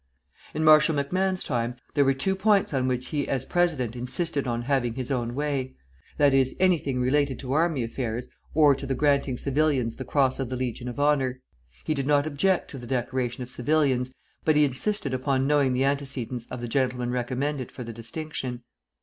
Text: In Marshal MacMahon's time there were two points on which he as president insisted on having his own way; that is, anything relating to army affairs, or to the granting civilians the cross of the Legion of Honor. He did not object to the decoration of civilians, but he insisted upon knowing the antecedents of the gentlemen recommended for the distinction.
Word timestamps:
In 0.55 0.63
Marshal 0.63 0.95
MacMahon's 0.95 1.43
time 1.43 1.75
there 1.93 2.03
were 2.03 2.15
two 2.15 2.35
points 2.35 2.73
on 2.73 2.87
which 2.87 3.09
he 3.09 3.27
as 3.27 3.45
president 3.45 3.95
insisted 3.95 4.47
on 4.47 4.63
having 4.63 4.95
his 4.95 5.11
own 5.11 5.35
way; 5.35 5.75
that 6.17 6.33
is, 6.33 6.55
anything 6.59 6.99
relating 6.99 7.37
to 7.37 7.53
army 7.53 7.83
affairs, 7.83 8.27
or 8.55 8.73
to 8.73 8.87
the 8.87 8.95
granting 8.95 9.37
civilians 9.37 9.97
the 9.97 10.03
cross 10.03 10.39
of 10.39 10.49
the 10.49 10.55
Legion 10.55 10.87
of 10.87 10.99
Honor. 10.99 11.39
He 11.83 11.93
did 11.93 12.07
not 12.07 12.25
object 12.25 12.71
to 12.71 12.79
the 12.79 12.87
decoration 12.87 13.43
of 13.43 13.51
civilians, 13.51 14.11
but 14.43 14.55
he 14.55 14.65
insisted 14.65 15.13
upon 15.13 15.45
knowing 15.45 15.71
the 15.71 15.83
antecedents 15.85 16.47
of 16.49 16.61
the 16.61 16.67
gentlemen 16.67 17.11
recommended 17.11 17.71
for 17.71 17.83
the 17.83 17.93
distinction. 17.93 18.63